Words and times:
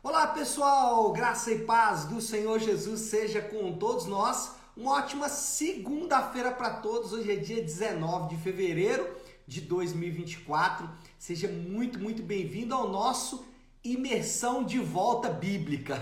Olá 0.00 0.28
pessoal, 0.28 1.12
graça 1.12 1.50
e 1.50 1.64
paz 1.64 2.04
do 2.04 2.20
Senhor 2.20 2.60
Jesus 2.60 3.00
seja 3.00 3.42
com 3.42 3.72
todos 3.72 4.06
nós. 4.06 4.52
Uma 4.76 4.92
ótima 4.92 5.28
segunda-feira 5.28 6.52
para 6.52 6.74
todos. 6.74 7.12
Hoje 7.12 7.32
é 7.32 7.34
dia 7.34 7.60
19 7.60 8.28
de 8.28 8.40
fevereiro 8.40 9.16
de 9.44 9.60
2024. 9.60 10.88
Seja 11.18 11.48
muito, 11.48 11.98
muito 11.98 12.22
bem-vindo 12.22 12.76
ao 12.76 12.88
nosso 12.88 13.44
Imersão 13.82 14.62
de 14.62 14.78
Volta 14.78 15.30
Bíblica. 15.30 16.00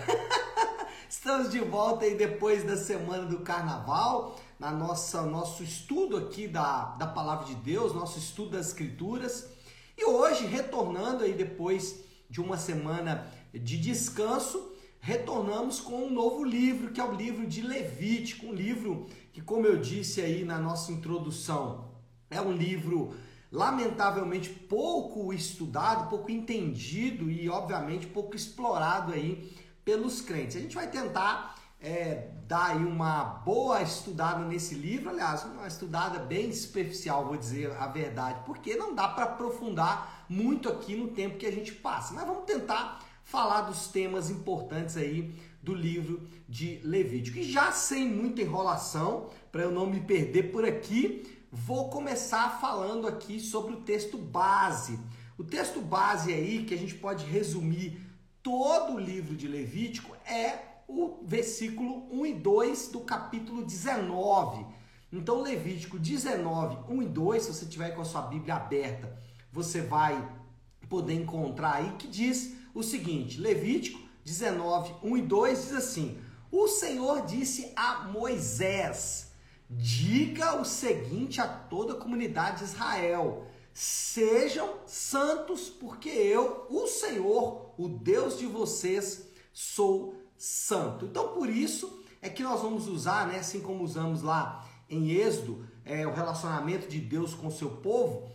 Estamos 1.08 1.50
de 1.50 1.60
volta 1.60 2.04
aí 2.04 2.16
depois 2.16 2.64
da 2.64 2.76
semana 2.76 3.24
do 3.24 3.40
Carnaval, 3.40 4.38
na 4.58 4.70
nossa 4.70 5.22
nosso 5.22 5.62
estudo 5.62 6.18
aqui 6.18 6.46
da, 6.46 6.96
da 6.96 7.06
Palavra 7.06 7.46
de 7.46 7.54
Deus, 7.54 7.94
nosso 7.94 8.18
estudo 8.18 8.50
das 8.58 8.66
Escrituras. 8.66 9.48
E 9.96 10.04
hoje, 10.04 10.44
retornando 10.44 11.24
aí 11.24 11.32
depois 11.32 12.04
de 12.28 12.40
uma 12.40 12.58
semana 12.58 13.26
de 13.58 13.78
descanso, 13.78 14.72
retornamos 15.00 15.80
com 15.80 16.06
um 16.06 16.10
novo 16.10 16.44
livro, 16.44 16.90
que 16.90 17.00
é 17.00 17.04
o 17.04 17.12
livro 17.12 17.46
de 17.46 17.62
Levítico, 17.62 18.46
um 18.46 18.52
livro 18.52 19.06
que, 19.32 19.40
como 19.40 19.66
eu 19.66 19.76
disse 19.76 20.20
aí 20.20 20.44
na 20.44 20.58
nossa 20.58 20.90
introdução, 20.92 21.92
é 22.30 22.40
um 22.40 22.52
livro 22.52 23.14
lamentavelmente 23.52 24.50
pouco 24.50 25.32
estudado, 25.32 26.08
pouco 26.10 26.30
entendido 26.30 27.30
e, 27.30 27.48
obviamente, 27.48 28.06
pouco 28.06 28.34
explorado 28.34 29.12
aí 29.12 29.54
pelos 29.84 30.20
crentes. 30.20 30.56
A 30.56 30.60
gente 30.60 30.74
vai 30.74 30.90
tentar 30.90 31.54
é, 31.80 32.30
dar 32.46 32.72
aí 32.72 32.84
uma 32.84 33.24
boa 33.24 33.80
estudada 33.82 34.44
nesse 34.44 34.74
livro, 34.74 35.10
aliás, 35.10 35.44
uma 35.44 35.66
estudada 35.66 36.18
bem 36.18 36.52
superficial, 36.52 37.26
vou 37.26 37.36
dizer 37.36 37.72
a 37.78 37.86
verdade, 37.86 38.40
porque 38.44 38.74
não 38.74 38.94
dá 38.94 39.08
para 39.08 39.24
aprofundar 39.24 40.26
muito 40.28 40.68
aqui 40.68 40.96
no 40.96 41.08
tempo 41.08 41.38
que 41.38 41.46
a 41.46 41.52
gente 41.52 41.72
passa. 41.72 42.12
Mas 42.14 42.26
vamos 42.26 42.44
tentar 42.44 43.05
falar 43.26 43.62
dos 43.62 43.88
temas 43.88 44.30
importantes 44.30 44.96
aí 44.96 45.34
do 45.60 45.74
livro 45.74 46.28
de 46.48 46.80
Levítico. 46.84 47.38
E 47.38 47.42
já 47.42 47.72
sem 47.72 48.08
muita 48.08 48.40
enrolação, 48.40 49.30
para 49.50 49.62
eu 49.62 49.72
não 49.72 49.84
me 49.84 50.00
perder 50.00 50.52
por 50.52 50.64
aqui, 50.64 51.44
vou 51.50 51.90
começar 51.90 52.60
falando 52.60 53.06
aqui 53.08 53.40
sobre 53.40 53.74
o 53.74 53.80
texto 53.80 54.16
base. 54.16 54.96
O 55.36 55.42
texto 55.42 55.80
base 55.80 56.32
aí, 56.32 56.64
que 56.64 56.72
a 56.72 56.78
gente 56.78 56.94
pode 56.94 57.26
resumir 57.26 58.00
todo 58.44 58.94
o 58.94 58.98
livro 58.98 59.34
de 59.34 59.48
Levítico, 59.48 60.16
é 60.24 60.76
o 60.86 61.18
versículo 61.24 62.06
1 62.12 62.26
e 62.26 62.32
2 62.32 62.88
do 62.92 63.00
capítulo 63.00 63.64
19. 63.64 64.64
Então, 65.12 65.42
Levítico 65.42 65.98
19, 65.98 66.78
1 66.88 67.02
e 67.02 67.06
2, 67.06 67.42
se 67.42 67.52
você 67.52 67.66
tiver 67.66 67.90
com 67.90 68.02
a 68.02 68.04
sua 68.04 68.22
Bíblia 68.22 68.54
aberta, 68.54 69.18
você 69.50 69.80
vai 69.80 70.16
poder 70.88 71.14
encontrar 71.14 71.74
aí 71.74 71.90
que 71.98 72.06
diz 72.06 72.54
o 72.76 72.82
seguinte: 72.82 73.40
Levítico 73.40 73.98
19, 74.24 74.94
1 75.02 75.16
e 75.16 75.22
2 75.22 75.62
diz 75.62 75.72
assim: 75.72 76.18
O 76.52 76.68
Senhor 76.68 77.24
disse 77.24 77.72
a 77.74 78.04
Moisés: 78.04 79.32
Diga 79.68 80.60
o 80.60 80.64
seguinte 80.64 81.40
a 81.40 81.48
toda 81.48 81.94
a 81.94 81.96
comunidade 81.96 82.58
de 82.58 82.64
Israel: 82.64 83.46
Sejam 83.72 84.74
santos, 84.86 85.68
porque 85.70 86.10
eu, 86.10 86.66
o 86.68 86.86
Senhor, 86.86 87.72
o 87.78 87.88
Deus 87.88 88.38
de 88.38 88.46
vocês, 88.46 89.28
sou 89.52 90.14
santo. 90.36 91.06
Então, 91.06 91.28
por 91.28 91.48
isso 91.48 92.04
é 92.20 92.28
que 92.28 92.42
nós 92.42 92.60
vamos 92.60 92.88
usar, 92.88 93.26
né, 93.26 93.38
assim 93.38 93.60
como 93.60 93.82
usamos 93.84 94.22
lá 94.22 94.66
em 94.88 95.10
Êxodo, 95.10 95.66
é, 95.84 96.06
o 96.06 96.12
relacionamento 96.12 96.88
de 96.88 97.00
Deus 97.00 97.34
com 97.34 97.46
o 97.46 97.52
seu 97.52 97.70
povo, 97.70 98.30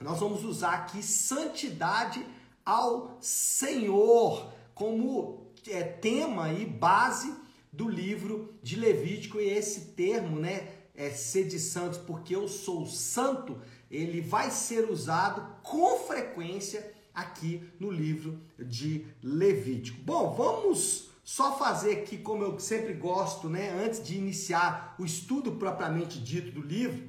nós 0.00 0.20
vamos 0.20 0.44
usar 0.44 0.74
aqui 0.74 1.02
santidade 1.02 2.24
ao 2.68 3.16
Senhor 3.18 4.52
como 4.74 5.46
é, 5.66 5.82
tema 5.82 6.52
e 6.52 6.66
base 6.66 7.34
do 7.72 7.88
livro 7.88 8.54
de 8.62 8.76
Levítico 8.76 9.40
e 9.40 9.48
esse 9.48 9.92
termo, 9.92 10.38
né, 10.38 10.68
é 10.94 11.08
ser 11.08 11.48
de 11.48 11.58
santos 11.58 11.98
porque 11.98 12.36
eu 12.36 12.46
sou 12.46 12.84
santo, 12.84 13.58
ele 13.90 14.20
vai 14.20 14.50
ser 14.50 14.90
usado 14.90 15.62
com 15.62 15.98
frequência 16.00 16.92
aqui 17.14 17.62
no 17.80 17.90
livro 17.90 18.38
de 18.58 19.06
Levítico. 19.22 20.02
Bom, 20.02 20.34
vamos 20.34 21.08
só 21.24 21.56
fazer 21.56 21.92
aqui 21.92 22.18
como 22.18 22.44
eu 22.44 22.58
sempre 22.60 22.92
gosto, 22.92 23.48
né, 23.48 23.70
antes 23.82 24.04
de 24.04 24.18
iniciar 24.18 24.94
o 24.98 25.06
estudo 25.06 25.52
propriamente 25.52 26.18
dito 26.18 26.50
do 26.52 26.60
livro, 26.60 27.02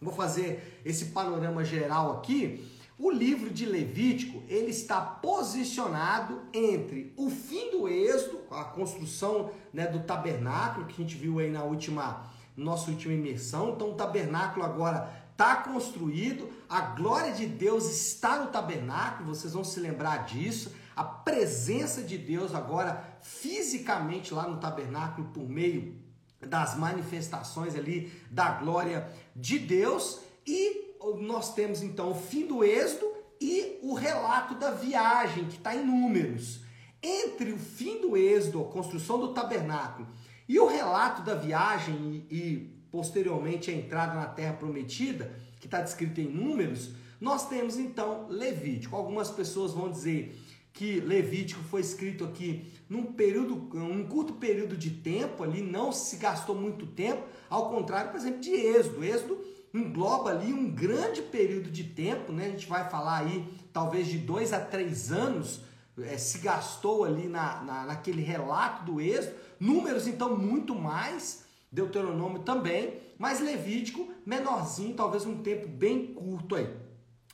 vou 0.00 0.12
fazer 0.12 0.82
esse 0.84 1.06
panorama 1.06 1.64
geral 1.64 2.18
aqui 2.18 2.75
o 2.98 3.10
livro 3.10 3.50
de 3.50 3.66
Levítico, 3.66 4.42
ele 4.48 4.70
está 4.70 5.00
posicionado 5.00 6.40
entre 6.52 7.12
o 7.16 7.28
fim 7.28 7.70
do 7.70 7.86
êxodo, 7.86 8.40
a 8.50 8.64
construção 8.64 9.50
né, 9.72 9.86
do 9.86 10.00
tabernáculo, 10.00 10.86
que 10.86 10.94
a 10.94 11.04
gente 11.04 11.16
viu 11.16 11.38
aí 11.38 11.50
na 11.50 11.62
última, 11.62 12.24
nossa 12.56 12.90
última 12.90 13.12
imersão. 13.12 13.74
Então 13.74 13.90
o 13.90 13.94
tabernáculo 13.94 14.64
agora 14.64 15.12
está 15.30 15.56
construído, 15.56 16.48
a 16.66 16.80
glória 16.80 17.32
de 17.32 17.46
Deus 17.46 17.84
está 17.90 18.40
no 18.42 18.50
tabernáculo, 18.50 19.34
vocês 19.34 19.52
vão 19.52 19.62
se 19.62 19.78
lembrar 19.78 20.24
disso. 20.24 20.74
A 20.96 21.04
presença 21.04 22.02
de 22.02 22.16
Deus 22.16 22.54
agora 22.54 23.18
fisicamente 23.20 24.32
lá 24.32 24.48
no 24.48 24.56
tabernáculo 24.56 25.28
por 25.34 25.46
meio 25.46 25.94
das 26.40 26.78
manifestações 26.78 27.74
ali 27.74 28.10
da 28.30 28.52
glória 28.52 29.06
de 29.34 29.58
Deus 29.58 30.20
e 30.46 30.85
nós 31.14 31.54
temos 31.54 31.82
então 31.82 32.10
o 32.10 32.14
fim 32.14 32.46
do 32.46 32.64
êxodo 32.64 33.06
e 33.40 33.78
o 33.82 33.94
relato 33.94 34.54
da 34.54 34.70
viagem, 34.70 35.44
que 35.44 35.56
está 35.56 35.74
em 35.74 35.84
números. 35.84 36.60
Entre 37.02 37.52
o 37.52 37.58
fim 37.58 38.00
do 38.00 38.16
êxodo, 38.16 38.62
a 38.62 38.64
construção 38.64 39.18
do 39.18 39.34
tabernáculo, 39.34 40.08
e 40.48 40.58
o 40.58 40.66
relato 40.66 41.22
da 41.22 41.34
viagem 41.34 42.26
e, 42.30 42.36
e 42.36 42.56
posteriormente 42.90 43.70
a 43.70 43.74
entrada 43.74 44.14
na 44.14 44.26
terra 44.26 44.54
prometida, 44.54 45.32
que 45.60 45.66
está 45.66 45.80
descrito 45.80 46.20
em 46.20 46.28
números, 46.28 46.92
nós 47.20 47.48
temos 47.48 47.76
então 47.76 48.26
Levítico. 48.28 48.96
Algumas 48.96 49.30
pessoas 49.30 49.72
vão 49.72 49.90
dizer 49.90 50.38
que 50.72 51.00
Levítico 51.00 51.62
foi 51.64 51.80
escrito 51.80 52.24
aqui 52.24 52.72
num 52.88 53.04
período, 53.04 53.54
um 53.74 54.06
curto 54.06 54.34
período 54.34 54.76
de 54.76 54.90
tempo 54.90 55.42
ali, 55.42 55.62
não 55.62 55.90
se 55.90 56.16
gastou 56.16 56.54
muito 56.54 56.86
tempo, 56.86 57.22
ao 57.48 57.70
contrário, 57.70 58.10
por 58.10 58.18
exemplo, 58.18 58.40
de 58.40 58.50
Êxodo. 58.50 59.02
Êxodo 59.02 59.55
engloba 59.78 60.30
ali 60.30 60.52
um 60.52 60.70
grande 60.70 61.22
período 61.22 61.70
de 61.70 61.84
tempo, 61.84 62.32
né? 62.32 62.46
A 62.46 62.50
gente 62.50 62.66
vai 62.66 62.88
falar 62.88 63.18
aí 63.18 63.46
talvez 63.72 64.06
de 64.06 64.18
dois 64.18 64.52
a 64.52 64.60
três 64.60 65.12
anos 65.12 65.60
é, 66.02 66.16
se 66.18 66.38
gastou 66.38 67.04
ali 67.04 67.26
na, 67.28 67.62
na, 67.62 67.84
naquele 67.84 68.22
relato 68.22 68.84
do 68.84 69.00
êxodo, 69.00 69.34
números 69.58 70.06
então 70.06 70.36
muito 70.36 70.74
mais, 70.74 71.44
Deuteronômio 71.72 72.40
também, 72.40 73.00
mas 73.18 73.40
Levítico 73.40 74.08
menorzinho, 74.24 74.94
talvez 74.94 75.24
um 75.24 75.42
tempo 75.42 75.68
bem 75.68 76.14
curto 76.14 76.54
aí. 76.54 76.68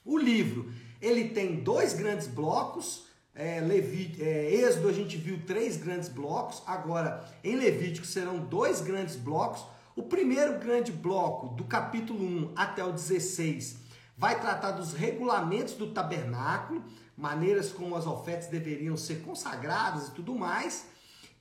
O 0.04 0.16
livro 0.16 0.72
ele 1.00 1.31
tem 1.31 1.56
dois 1.56 1.92
grandes 1.92 2.28
blocos, 2.28 3.06
é, 3.34 3.60
Leví, 3.60 4.14
é, 4.20 4.54
Êxodo 4.54 4.88
a 4.88 4.92
gente 4.92 5.16
viu 5.16 5.41
três 5.47 5.76
grandes 5.76 6.08
blocos, 6.08 6.62
agora 6.66 7.25
em 7.42 7.56
Levítico 7.56 8.06
serão 8.06 8.38
dois 8.38 8.81
grandes 8.81 9.16
blocos. 9.16 9.64
O 9.94 10.03
primeiro 10.03 10.58
grande 10.58 10.91
bloco, 10.91 11.48
do 11.48 11.64
capítulo 11.64 12.25
1 12.25 12.53
até 12.56 12.82
o 12.82 12.92
16, 12.92 13.76
vai 14.16 14.41
tratar 14.41 14.70
dos 14.70 14.94
regulamentos 14.94 15.75
do 15.75 15.92
tabernáculo, 15.92 16.82
maneiras 17.14 17.70
como 17.70 17.94
as 17.94 18.06
ofertas 18.06 18.48
deveriam 18.48 18.97
ser 18.97 19.22
consagradas 19.22 20.08
e 20.08 20.12
tudo 20.12 20.34
mais. 20.34 20.86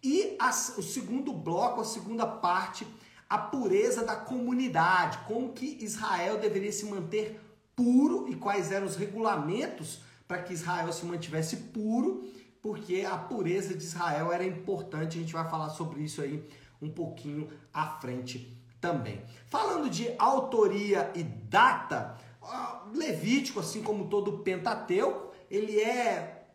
E 0.03 0.38
o 0.78 0.81
segundo 0.81 1.31
bloco, 1.31 1.79
a 1.79 1.85
segunda 1.85 2.28
parte, 2.28 2.85
a 3.29 3.38
pureza 3.38 4.03
da 4.03 4.17
comunidade, 4.17 5.19
como 5.25 5.53
que 5.53 5.78
Israel 5.79 6.38
deveria 6.38 6.73
se 6.73 6.85
manter 6.85 7.40
puro 7.73 8.28
e 8.28 8.35
quais 8.35 8.69
eram 8.69 8.85
os 8.85 8.97
regulamentos 8.97 10.01
para 10.28 10.44
que 10.44 10.53
Israel 10.53 10.91
se 10.91 11.06
mantivesse 11.06 11.56
puro, 11.56 12.29
porque 12.61 13.08
a 13.09 13.17
pureza 13.17 13.73
de 13.73 13.84
Israel 13.84 14.29
era 14.29 14.43
importante, 14.43 15.17
a 15.17 15.22
gente 15.22 15.31
vai 15.34 15.49
falar 15.49 15.70
sobre 15.70 16.02
isso 16.02 16.22
aí 16.22 16.46
um 16.81 16.89
pouquinho 16.89 17.49
à 17.73 17.99
frente 17.99 18.57
também. 18.79 19.23
Falando 19.47 19.89
de 19.89 20.13
autoria 20.17 21.11
e 21.16 21.23
data, 21.23 22.17
Levítico, 22.93 23.59
assim 23.59 23.83
como 23.83 24.07
todo 24.07 24.39
Pentateuco, 24.39 25.31
ele 25.49 25.79
é 25.79 26.45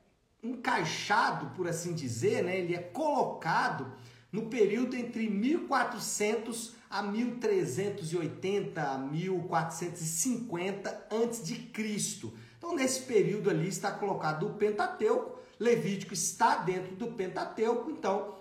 encaixado, 0.43 1.55
por 1.55 1.69
assim 1.69 1.95
dizer, 1.95 2.45
né? 2.45 2.59
ele 2.59 2.75
é 2.75 2.79
colocado 2.79 3.93
no 4.33 4.47
período 4.47 4.97
entre 4.97 5.31
1400 5.31 6.75
a 6.91 7.03
1380, 7.03 8.99
1450 8.99 11.07
antes 11.11 11.45
de 11.45 11.57
Cristo. 11.57 12.33
Então, 12.59 12.75
nesse 12.75 13.03
período 13.03 13.51
ali 13.51 13.69
está 13.69 13.91
colocado 13.91 14.47
o 14.47 14.55
Pentateuco, 14.55 15.37
Levítico 15.59 16.13
está 16.13 16.57
dentro 16.57 16.95
do 16.97 17.13
Pentateuco, 17.13 17.91
então 17.91 18.35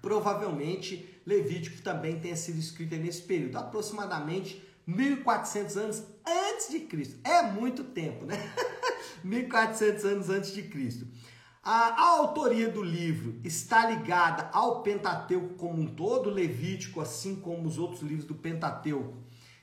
Provavelmente 0.00 1.20
Levítico 1.26 1.82
também 1.82 2.18
tenha 2.18 2.36
sido 2.36 2.58
escrito 2.58 2.96
nesse 2.96 3.22
período, 3.22 3.56
aproximadamente 3.56 4.66
1400 4.86 5.76
anos 5.76 6.02
antes 6.26 6.70
de 6.70 6.80
Cristo. 6.80 7.20
É 7.22 7.42
muito 7.42 7.84
tempo, 7.84 8.24
né? 8.24 8.36
1400 9.22 10.04
anos 10.04 10.30
antes 10.30 10.52
de 10.52 10.62
Cristo. 10.62 11.06
A, 11.62 11.88
a, 11.88 12.08
autoria 12.18 12.70
do 12.70 12.82
livro 12.82 13.38
está 13.44 13.88
ligada 13.90 14.48
ao 14.50 14.82
Pentateuco 14.82 15.54
como 15.56 15.82
um 15.82 15.94
todo, 15.94 16.30
Levítico, 16.30 17.02
assim 17.02 17.36
como 17.36 17.68
os 17.68 17.76
outros 17.76 18.00
livros 18.00 18.24
do 18.24 18.34
Pentateuco, 18.34 19.18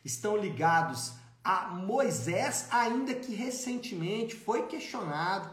estão 0.05 0.37
ligados 0.37 1.13
a 1.43 1.69
Moisés, 1.69 2.67
ainda 2.69 3.15
que 3.15 3.33
recentemente 3.33 4.35
foi 4.35 4.67
questionado, 4.67 5.49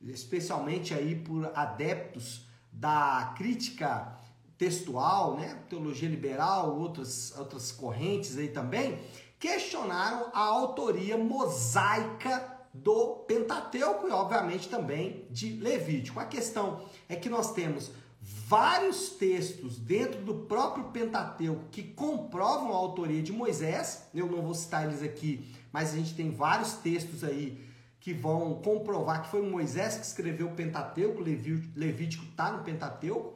especialmente 0.00 0.92
aí 0.92 1.14
por 1.14 1.52
adeptos 1.54 2.45
da 2.76 3.32
crítica 3.36 4.18
textual, 4.58 5.36
né, 5.36 5.58
teologia 5.68 6.08
liberal, 6.08 6.78
outras, 6.78 7.36
outras 7.36 7.72
correntes 7.72 8.36
aí 8.36 8.48
também, 8.48 8.98
questionaram 9.38 10.30
a 10.32 10.40
autoria 10.40 11.16
mosaica 11.16 12.54
do 12.72 13.24
Pentateuco 13.26 14.06
e, 14.06 14.10
obviamente, 14.10 14.68
também 14.68 15.26
de 15.30 15.56
Levítico. 15.56 16.20
A 16.20 16.26
questão 16.26 16.82
é 17.08 17.16
que 17.16 17.28
nós 17.28 17.52
temos 17.52 17.90
vários 18.20 19.10
textos 19.10 19.78
dentro 19.78 20.20
do 20.22 20.34
próprio 20.34 20.84
Pentateuco 20.86 21.64
que 21.70 21.82
comprovam 21.82 22.72
a 22.72 22.76
autoria 22.76 23.22
de 23.22 23.32
Moisés. 23.32 24.08
Eu 24.14 24.26
não 24.26 24.42
vou 24.42 24.54
citar 24.54 24.84
eles 24.84 25.02
aqui, 25.02 25.48
mas 25.72 25.92
a 25.92 25.96
gente 25.96 26.14
tem 26.14 26.30
vários 26.30 26.74
textos 26.74 27.24
aí 27.24 27.65
que 28.06 28.14
vão 28.14 28.54
comprovar 28.62 29.24
que 29.24 29.30
foi 29.30 29.42
Moisés 29.42 29.96
que 29.96 30.06
escreveu 30.06 30.46
o 30.46 30.54
Pentateuco, 30.54 31.20
Levítico 31.20 32.24
está 32.24 32.52
no 32.52 32.62
Pentateuco. 32.62 33.34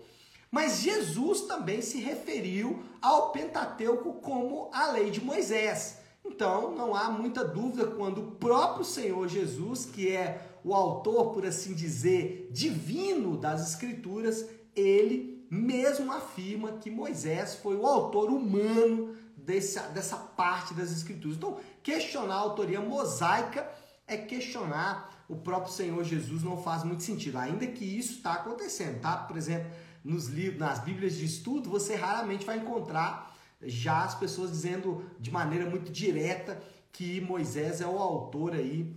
Mas 0.49 0.81
Jesus 0.81 1.40
também 1.40 1.82
se 1.82 1.99
referiu 1.99 2.81
ao 3.02 3.32
Pentateuco 3.32 4.20
como 4.20 4.70
a 4.72 4.93
lei 4.93 5.11
de 5.11 5.20
Moisés. 5.20 5.99
Então, 6.25 6.72
não 6.76 6.94
há 6.94 7.11
muita 7.11 7.44
dúvida 7.44 7.84
quando 7.84 8.19
o 8.20 8.31
próprio 8.37 8.84
Senhor 8.84 9.26
Jesus, 9.26 9.87
que 9.87 10.08
é 10.08 10.40
o 10.62 10.72
autor, 10.72 11.32
por 11.32 11.44
assim 11.44 11.75
dizer, 11.75 12.49
divino 12.52 13.37
das 13.37 13.70
Escrituras, 13.70 14.46
ele 14.76 15.44
mesmo 15.50 16.12
afirma 16.12 16.75
que 16.75 16.93
Moisés 16.93 17.56
foi 17.56 17.75
o 17.75 17.88
autor 17.88 18.31
humano 18.31 19.17
dessa, 19.37 19.88
dessa 19.88 20.17
parte 20.17 20.75
das 20.75 20.93
Escrituras. 20.93 21.37
Então, 21.37 21.56
questionar 21.82 22.34
a 22.34 22.38
autoria 22.38 22.81
mosaica 22.81 23.69
é 24.10 24.16
questionar 24.16 25.24
o 25.28 25.36
próprio 25.36 25.72
Senhor 25.72 26.02
Jesus, 26.02 26.42
não 26.42 26.60
faz 26.60 26.82
muito 26.82 27.04
sentido, 27.04 27.38
ainda 27.38 27.66
que 27.66 27.84
isso 27.84 28.14
está 28.14 28.34
acontecendo, 28.34 29.00
tá? 29.00 29.16
Por 29.16 29.36
exemplo, 29.36 29.70
nos 30.04 30.26
livros, 30.26 30.58
nas 30.58 30.80
Bíblias 30.80 31.14
de 31.14 31.24
estudo, 31.24 31.70
você 31.70 31.94
raramente 31.94 32.44
vai 32.44 32.58
encontrar 32.58 33.36
já 33.62 34.02
as 34.04 34.14
pessoas 34.14 34.50
dizendo 34.50 35.04
de 35.20 35.30
maneira 35.30 35.68
muito 35.68 35.92
direta 35.92 36.60
que 36.90 37.20
Moisés 37.20 37.80
é 37.80 37.86
o 37.86 37.98
autor 37.98 38.54
aí 38.54 38.92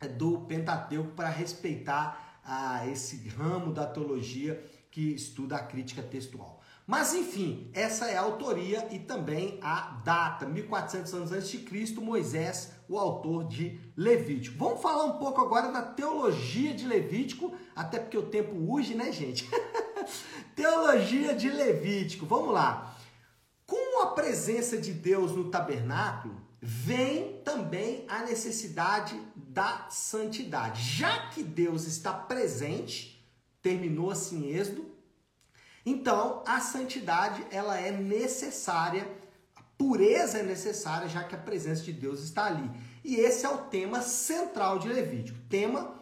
é, 0.00 0.08
do 0.08 0.40
Pentateuco 0.40 1.12
para 1.12 1.28
respeitar 1.28 2.40
ah, 2.44 2.86
esse 2.88 3.28
ramo 3.28 3.72
da 3.72 3.86
teologia 3.86 4.62
que 4.90 5.14
estuda 5.14 5.56
a 5.56 5.62
crítica 5.62 6.02
textual. 6.02 6.60
Mas 6.86 7.12
enfim, 7.12 7.70
essa 7.74 8.06
é 8.06 8.16
a 8.16 8.22
autoria 8.22 8.88
e 8.90 8.98
também 8.98 9.58
a 9.62 10.00
data, 10.02 10.46
1400 10.46 11.14
anos 11.14 11.32
antes 11.32 11.50
de 11.50 11.58
Cristo, 11.58 12.00
Moisés, 12.00 12.72
o 12.88 12.98
autor 12.98 13.44
de 13.44 13.78
Levítico. 13.96 14.56
Vamos 14.58 14.80
falar 14.80 15.04
um 15.04 15.18
pouco 15.18 15.40
agora 15.40 15.70
da 15.70 15.82
teologia 15.82 16.72
de 16.72 16.86
Levítico, 16.86 17.54
até 17.76 17.98
porque 17.98 18.16
o 18.16 18.26
tempo 18.26 18.56
urge, 18.56 18.94
né, 18.94 19.12
gente? 19.12 19.48
teologia 20.56 21.34
de 21.34 21.50
Levítico. 21.50 22.24
Vamos 22.24 22.52
lá. 22.52 22.96
Com 23.66 24.02
a 24.02 24.06
presença 24.12 24.78
de 24.78 24.92
Deus 24.92 25.32
no 25.32 25.50
tabernáculo, 25.50 26.40
vem 26.60 27.40
também 27.44 28.04
a 28.08 28.22
necessidade 28.22 29.20
da 29.36 29.86
santidade. 29.90 30.82
Já 30.82 31.28
que 31.28 31.42
Deus 31.42 31.86
está 31.86 32.12
presente, 32.12 33.22
terminou 33.60 34.10
assim 34.10 34.48
Êxodo, 34.48 34.86
então 35.84 36.42
a 36.46 36.60
santidade 36.60 37.46
ela 37.50 37.78
é 37.78 37.90
necessária, 37.90 39.08
pureza 39.78 40.38
é 40.38 40.42
necessária, 40.42 41.08
já 41.08 41.22
que 41.22 41.36
a 41.36 41.38
presença 41.38 41.82
de 41.82 41.92
Deus 41.92 42.24
está 42.24 42.46
ali. 42.46 42.68
E 43.04 43.14
esse 43.14 43.46
é 43.46 43.48
o 43.48 43.58
tema 43.58 44.02
central 44.02 44.80
de 44.80 44.88
Levítico. 44.88 45.38
Tema 45.48 45.96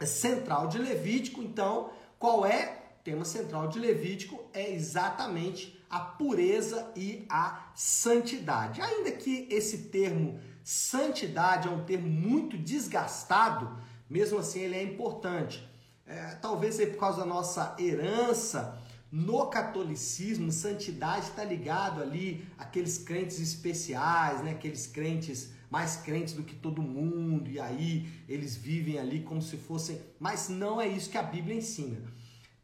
central 0.00 0.66
de 0.66 0.78
Levítico, 0.78 1.42
então, 1.42 1.90
qual 2.18 2.46
é? 2.46 2.84
O 3.00 3.04
tema 3.04 3.24
central 3.24 3.68
de 3.68 3.78
Levítico 3.78 4.42
é 4.52 4.72
exatamente 4.72 5.78
a 5.88 6.00
pureza 6.00 6.90
e 6.96 7.26
a 7.28 7.70
santidade. 7.74 8.80
Ainda 8.80 9.12
que 9.12 9.46
esse 9.50 9.84
termo 9.88 10.40
santidade 10.64 11.68
é 11.68 11.70
um 11.70 11.84
termo 11.84 12.08
muito 12.08 12.58
desgastado, 12.58 13.78
mesmo 14.10 14.38
assim 14.38 14.60
ele 14.60 14.74
é 14.74 14.82
importante. 14.82 15.64
É, 16.06 16.36
talvez 16.36 16.76
por 16.76 16.98
causa 16.98 17.20
da 17.20 17.26
nossa 17.26 17.76
herança 17.78 18.80
no 19.10 19.46
catolicismo, 19.46 20.50
santidade 20.50 21.26
está 21.26 21.44
ligado 21.44 22.02
ali 22.02 22.46
àqueles 22.58 22.98
crentes 22.98 23.38
especiais, 23.38 24.42
né? 24.42 24.50
aqueles 24.50 24.86
crentes 24.86 25.50
mais 25.70 25.96
crentes 25.96 26.34
do 26.34 26.42
que 26.42 26.54
todo 26.54 26.82
mundo, 26.82 27.50
e 27.50 27.58
aí 27.58 28.08
eles 28.28 28.56
vivem 28.56 28.98
ali 28.98 29.20
como 29.22 29.42
se 29.42 29.56
fossem. 29.56 30.00
Mas 30.18 30.48
não 30.48 30.80
é 30.80 30.88
isso 30.88 31.10
que 31.10 31.18
a 31.18 31.22
Bíblia 31.22 31.56
ensina. 31.56 31.98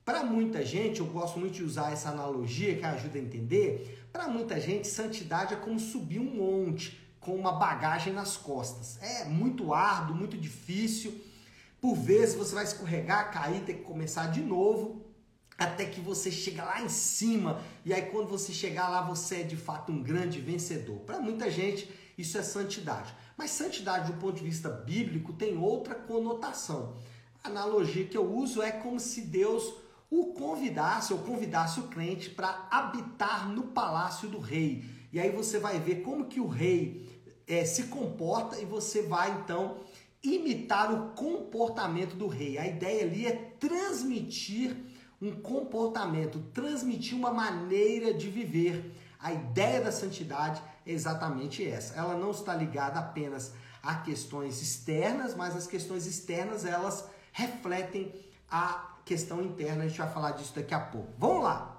Para 0.04 0.24
muita 0.24 0.64
gente, 0.64 1.00
eu 1.00 1.06
gosto 1.06 1.38
muito 1.38 1.54
de 1.54 1.62
usar 1.62 1.92
essa 1.92 2.10
analogia 2.10 2.76
que 2.76 2.84
ajuda 2.84 3.18
a 3.18 3.22
entender. 3.22 4.06
Para 4.12 4.28
muita 4.28 4.60
gente, 4.60 4.88
santidade 4.88 5.54
é 5.54 5.56
como 5.56 5.78
subir 5.78 6.18
um 6.18 6.34
monte 6.34 7.00
com 7.20 7.36
uma 7.36 7.52
bagagem 7.52 8.12
nas 8.12 8.36
costas. 8.36 9.00
É 9.00 9.24
muito 9.24 9.72
árduo, 9.72 10.16
muito 10.16 10.36
difícil. 10.36 11.20
Por 11.80 11.94
vezes 11.94 12.34
você 12.34 12.54
vai 12.54 12.64
escorregar, 12.64 13.32
cair, 13.32 13.62
ter 13.62 13.74
que 13.74 13.82
começar 13.82 14.26
de 14.26 14.40
novo, 14.40 15.01
até 15.62 15.84
que 15.84 16.00
você 16.00 16.30
chega 16.30 16.64
lá 16.64 16.82
em 16.82 16.88
cima. 16.88 17.62
E 17.84 17.92
aí 17.92 18.02
quando 18.02 18.28
você 18.28 18.52
chegar 18.52 18.88
lá, 18.88 19.02
você 19.02 19.36
é 19.36 19.42
de 19.42 19.56
fato 19.56 19.92
um 19.92 20.02
grande 20.02 20.40
vencedor. 20.40 21.00
Para 21.00 21.20
muita 21.20 21.50
gente, 21.50 21.90
isso 22.16 22.36
é 22.38 22.42
santidade. 22.42 23.14
Mas 23.36 23.50
santidade 23.50 24.12
do 24.12 24.18
ponto 24.18 24.36
de 24.36 24.44
vista 24.44 24.68
bíblico 24.68 25.32
tem 25.32 25.56
outra 25.56 25.94
conotação. 25.94 26.96
A 27.42 27.48
analogia 27.48 28.04
que 28.04 28.16
eu 28.16 28.32
uso 28.32 28.62
é 28.62 28.70
como 28.70 29.00
se 29.00 29.22
Deus 29.22 29.74
o 30.10 30.26
convidasse 30.34 31.12
ou 31.12 31.20
convidasse 31.20 31.80
o 31.80 31.84
crente 31.84 32.30
para 32.30 32.68
habitar 32.70 33.48
no 33.48 33.64
palácio 33.68 34.28
do 34.28 34.38
rei. 34.38 34.84
E 35.12 35.18
aí 35.18 35.30
você 35.30 35.58
vai 35.58 35.80
ver 35.80 36.02
como 36.02 36.26
que 36.26 36.38
o 36.38 36.46
rei 36.46 37.08
é, 37.46 37.64
se 37.64 37.84
comporta 37.84 38.60
e 38.60 38.64
você 38.64 39.02
vai 39.02 39.30
então 39.42 39.78
imitar 40.22 40.92
o 40.92 41.12
comportamento 41.14 42.14
do 42.14 42.28
rei. 42.28 42.58
A 42.58 42.66
ideia 42.66 43.04
ali 43.04 43.26
é 43.26 43.32
transmitir 43.58 44.76
um 45.22 45.30
comportamento, 45.40 46.40
transmitir 46.52 47.16
uma 47.16 47.30
maneira 47.30 48.12
de 48.12 48.28
viver. 48.28 48.92
A 49.20 49.32
ideia 49.32 49.80
da 49.80 49.92
santidade 49.92 50.60
é 50.84 50.90
exatamente 50.90 51.64
essa. 51.64 51.94
Ela 51.94 52.16
não 52.16 52.32
está 52.32 52.52
ligada 52.56 52.98
apenas 52.98 53.52
a 53.80 53.94
questões 53.94 54.60
externas, 54.60 55.36
mas 55.36 55.54
as 55.54 55.68
questões 55.68 56.06
externas 56.06 56.64
elas 56.64 57.04
refletem 57.30 58.12
a 58.50 58.96
questão 59.04 59.40
interna, 59.40 59.84
a 59.84 59.88
gente 59.88 59.98
vai 59.98 60.12
falar 60.12 60.32
disso 60.32 60.54
daqui 60.54 60.74
a 60.74 60.80
pouco. 60.80 61.12
Vamos 61.18 61.44
lá. 61.44 61.76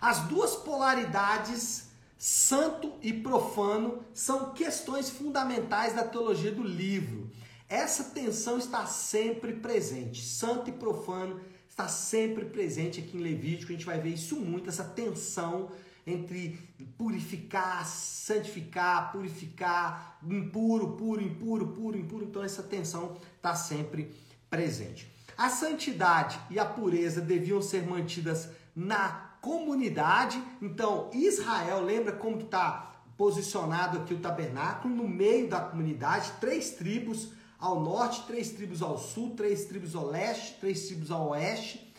As 0.00 0.20
duas 0.20 0.54
polaridades, 0.56 1.88
santo 2.18 2.92
e 3.00 3.14
profano, 3.14 4.04
são 4.12 4.52
questões 4.52 5.08
fundamentais 5.08 5.94
da 5.94 6.04
teologia 6.04 6.52
do 6.52 6.62
livro. 6.62 7.30
Essa 7.68 8.04
tensão 8.04 8.58
está 8.58 8.84
sempre 8.84 9.54
presente. 9.54 10.22
Santo 10.22 10.68
e 10.68 10.72
profano 10.72 11.40
está 11.72 11.88
sempre 11.88 12.44
presente 12.44 13.00
aqui 13.00 13.16
em 13.16 13.22
Levítico. 13.22 13.72
A 13.72 13.74
gente 13.74 13.86
vai 13.86 13.98
ver 13.98 14.10
isso 14.10 14.36
muito, 14.36 14.68
essa 14.68 14.84
tensão 14.84 15.70
entre 16.06 16.58
purificar, 16.98 17.86
santificar, 17.86 19.10
purificar, 19.10 20.18
impuro, 20.22 20.92
puro, 20.96 21.22
impuro, 21.22 21.68
puro, 21.68 21.96
impuro. 21.96 22.24
Então 22.26 22.42
essa 22.42 22.62
tensão 22.62 23.16
está 23.36 23.54
sempre 23.54 24.12
presente. 24.50 25.10
A 25.36 25.48
santidade 25.48 26.38
e 26.50 26.58
a 26.58 26.64
pureza 26.64 27.22
deviam 27.22 27.62
ser 27.62 27.86
mantidas 27.86 28.50
na 28.76 29.30
comunidade. 29.40 30.42
Então, 30.60 31.10
Israel, 31.14 31.80
lembra 31.80 32.12
como 32.12 32.38
está 32.38 32.96
posicionado 33.16 33.98
aqui 33.98 34.12
o 34.12 34.20
tabernáculo? 34.20 34.94
No 34.94 35.08
meio 35.08 35.48
da 35.48 35.60
comunidade, 35.60 36.32
três 36.38 36.72
tribos 36.72 37.32
ao 37.62 37.80
norte, 37.80 38.26
três 38.26 38.50
tribos 38.50 38.82
ao 38.82 38.98
sul, 38.98 39.36
três 39.36 39.66
tribos 39.66 39.94
ao 39.94 40.08
leste, 40.08 40.58
três 40.58 40.88
tribos 40.88 41.12
ao 41.12 41.28
oeste. 41.28 41.94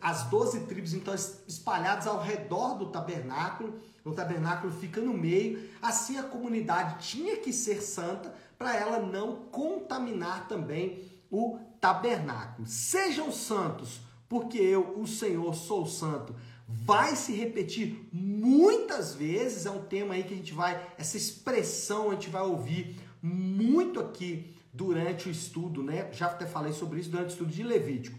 As 0.00 0.22
doze 0.30 0.60
tribos, 0.66 0.94
então, 0.94 1.12
espalhadas 1.12 2.06
ao 2.06 2.22
redor 2.22 2.78
do 2.78 2.86
tabernáculo. 2.86 3.80
O 4.04 4.12
tabernáculo 4.12 4.72
fica 4.72 5.00
no 5.00 5.12
meio. 5.12 5.68
Assim, 5.82 6.16
a 6.16 6.22
comunidade 6.22 7.04
tinha 7.08 7.36
que 7.38 7.52
ser 7.52 7.82
santa 7.82 8.32
para 8.56 8.76
ela 8.76 9.00
não 9.00 9.46
contaminar 9.50 10.46
também 10.46 11.10
o 11.28 11.58
tabernáculo. 11.80 12.68
Sejam 12.68 13.32
santos, 13.32 14.00
porque 14.28 14.58
eu, 14.58 14.96
o 14.96 15.08
Senhor, 15.08 15.52
sou 15.56 15.86
santo. 15.86 16.36
Vai 16.68 17.16
se 17.16 17.32
repetir 17.32 18.08
muitas 18.12 19.12
vezes, 19.12 19.66
é 19.66 19.70
um 19.72 19.82
tema 19.82 20.14
aí 20.14 20.22
que 20.22 20.34
a 20.34 20.36
gente 20.36 20.54
vai, 20.54 20.80
essa 20.96 21.16
expressão 21.16 22.10
a 22.10 22.14
gente 22.14 22.30
vai 22.30 22.42
ouvir 22.42 22.96
muito 23.20 23.98
aqui 23.98 24.54
durante 24.72 25.28
o 25.28 25.30
estudo, 25.30 25.82
né? 25.82 26.08
Já 26.12 26.26
até 26.26 26.46
falei 26.46 26.72
sobre 26.72 27.00
isso 27.00 27.10
durante 27.10 27.28
o 27.28 27.32
estudo 27.32 27.50
de 27.50 27.62
Levítico. 27.62 28.18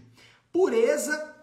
Pureza 0.52 1.36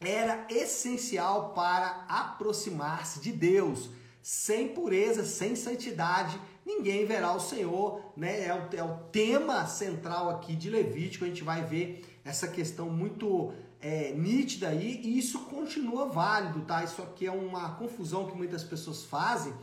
era 0.00 0.46
essencial 0.50 1.52
para 1.54 2.04
aproximar-se 2.08 3.20
de 3.20 3.32
Deus. 3.32 3.90
Sem 4.22 4.68
pureza, 4.68 5.24
sem 5.24 5.56
santidade, 5.56 6.38
ninguém 6.66 7.06
verá 7.06 7.32
o 7.32 7.40
Senhor, 7.40 8.02
né? 8.16 8.44
É 8.44 8.54
o, 8.54 8.76
é 8.76 8.82
o 8.82 8.98
tema 9.10 9.66
central 9.66 10.28
aqui 10.28 10.54
de 10.54 10.68
Levítico. 10.68 11.24
A 11.24 11.28
gente 11.28 11.44
vai 11.44 11.64
ver 11.64 12.04
essa 12.24 12.46
questão 12.48 12.90
muito 12.90 13.52
é, 13.80 14.12
nítida 14.12 14.68
aí 14.68 15.00
e 15.02 15.18
isso 15.18 15.40
continua 15.44 16.06
válido, 16.06 16.60
tá? 16.62 16.82
Isso 16.82 17.00
aqui 17.00 17.26
é 17.26 17.30
uma 17.30 17.70
confusão 17.76 18.26
que 18.26 18.36
muitas 18.36 18.64
pessoas 18.64 19.04
fazem 19.04 19.54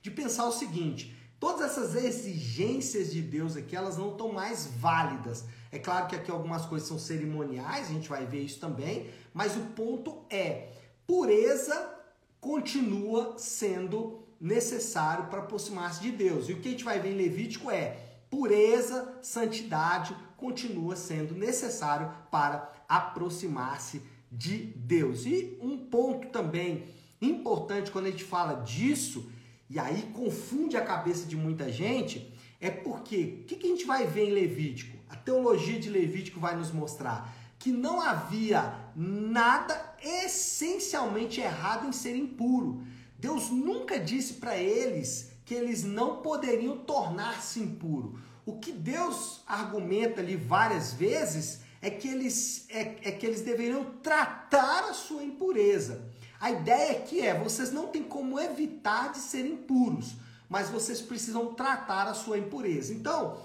de 0.00 0.10
pensar 0.10 0.46
o 0.46 0.52
seguinte: 0.52 1.14
todas 1.44 1.60
essas 1.60 1.94
exigências 1.94 3.12
de 3.12 3.20
Deus 3.20 3.54
aqui, 3.54 3.76
elas 3.76 3.98
não 3.98 4.12
estão 4.12 4.32
mais 4.32 4.66
válidas. 4.78 5.44
É 5.70 5.78
claro 5.78 6.06
que 6.06 6.16
aqui 6.16 6.30
algumas 6.30 6.64
coisas 6.64 6.88
são 6.88 6.98
cerimoniais, 6.98 7.90
a 7.90 7.92
gente 7.92 8.08
vai 8.08 8.24
ver 8.24 8.40
isso 8.40 8.58
também, 8.58 9.10
mas 9.34 9.54
o 9.54 9.60
ponto 9.76 10.24
é: 10.30 10.72
pureza 11.06 11.96
continua 12.40 13.34
sendo 13.36 14.24
necessário 14.40 15.26
para 15.26 15.40
aproximar-se 15.40 16.00
de 16.00 16.12
Deus. 16.12 16.48
E 16.48 16.54
o 16.54 16.60
que 16.60 16.68
a 16.68 16.70
gente 16.70 16.82
vai 16.82 16.98
ver 16.98 17.12
em 17.12 17.16
Levítico 17.18 17.70
é 17.70 17.90
pureza, 18.30 19.18
santidade 19.20 20.16
continua 20.38 20.96
sendo 20.96 21.34
necessário 21.34 22.10
para 22.30 22.72
aproximar-se 22.88 24.00
de 24.32 24.56
Deus. 24.56 25.26
E 25.26 25.58
um 25.60 25.76
ponto 25.76 26.28
também 26.28 26.86
importante 27.20 27.90
quando 27.90 28.06
a 28.06 28.10
gente 28.10 28.24
fala 28.24 28.62
disso, 28.62 29.30
e 29.68 29.78
aí 29.78 30.10
confunde 30.12 30.76
a 30.76 30.84
cabeça 30.84 31.26
de 31.26 31.36
muita 31.36 31.70
gente, 31.70 32.32
é 32.60 32.70
porque 32.70 33.40
o 33.42 33.44
que, 33.44 33.56
que 33.56 33.66
a 33.66 33.70
gente 33.70 33.84
vai 33.84 34.06
ver 34.06 34.28
em 34.28 34.32
Levítico? 34.32 34.96
A 35.08 35.16
teologia 35.16 35.78
de 35.78 35.90
Levítico 35.90 36.40
vai 36.40 36.56
nos 36.56 36.72
mostrar 36.72 37.34
que 37.58 37.70
não 37.70 38.00
havia 38.00 38.74
nada 38.94 39.96
essencialmente 40.02 41.40
errado 41.40 41.86
em 41.86 41.92
ser 41.92 42.14
impuro. 42.14 42.82
Deus 43.18 43.50
nunca 43.50 43.98
disse 43.98 44.34
para 44.34 44.56
eles 44.56 45.30
que 45.44 45.54
eles 45.54 45.82
não 45.82 46.16
poderiam 46.16 46.76
tornar-se 46.78 47.60
impuro. 47.60 48.18
O 48.46 48.58
que 48.58 48.70
Deus 48.72 49.42
argumenta 49.46 50.20
ali 50.20 50.36
várias 50.36 50.92
vezes 50.92 51.60
é 51.80 51.90
que 51.90 52.08
eles, 52.08 52.66
é, 52.70 52.96
é 53.02 53.12
que 53.12 53.26
eles 53.26 53.42
deveriam 53.42 53.84
tratar 54.02 54.90
a 54.90 54.94
sua 54.94 55.22
impureza. 55.22 56.10
A 56.44 56.50
ideia 56.50 56.98
aqui 56.98 57.22
é: 57.22 57.32
vocês 57.32 57.72
não 57.72 57.86
têm 57.86 58.02
como 58.02 58.38
evitar 58.38 59.12
de 59.12 59.16
serem 59.16 59.56
puros, 59.56 60.14
mas 60.46 60.68
vocês 60.68 61.00
precisam 61.00 61.54
tratar 61.54 62.06
a 62.06 62.12
sua 62.12 62.36
impureza. 62.36 62.92
Então, 62.92 63.40